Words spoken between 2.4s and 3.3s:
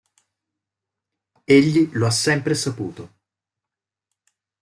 saputo.